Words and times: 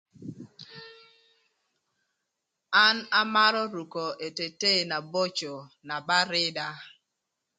An 2.85 2.97
amarö 3.21 3.61
ruko 3.73 4.05
etetei 4.25 4.81
na 4.89 4.97
boco 5.11 5.51
na 5.87 5.95
rïda. 6.31 6.67